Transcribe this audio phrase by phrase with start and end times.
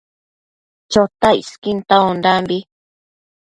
[0.91, 2.57] Chotac isquin tauaondambi